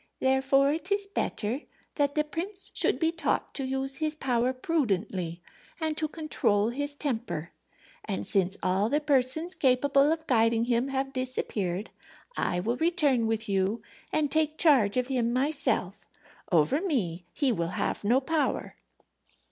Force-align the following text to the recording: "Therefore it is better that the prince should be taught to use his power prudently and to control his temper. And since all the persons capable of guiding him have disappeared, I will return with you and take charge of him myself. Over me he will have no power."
"Therefore 0.19 0.73
it 0.73 0.91
is 0.91 1.05
better 1.05 1.61
that 1.93 2.15
the 2.15 2.23
prince 2.23 2.71
should 2.73 2.97
be 2.97 3.11
taught 3.11 3.53
to 3.53 3.63
use 3.65 3.97
his 3.97 4.15
power 4.15 4.51
prudently 4.51 5.43
and 5.79 5.95
to 5.97 6.07
control 6.07 6.69
his 6.69 6.95
temper. 6.95 7.51
And 8.05 8.25
since 8.25 8.57
all 8.63 8.89
the 8.89 8.99
persons 8.99 9.53
capable 9.53 10.11
of 10.11 10.25
guiding 10.25 10.65
him 10.65 10.87
have 10.87 11.13
disappeared, 11.13 11.91
I 12.35 12.59
will 12.59 12.77
return 12.77 13.27
with 13.27 13.47
you 13.47 13.83
and 14.11 14.31
take 14.31 14.57
charge 14.57 14.97
of 14.97 15.05
him 15.05 15.31
myself. 15.33 16.07
Over 16.51 16.81
me 16.81 17.27
he 17.31 17.51
will 17.51 17.67
have 17.77 18.03
no 18.03 18.19
power." 18.19 18.77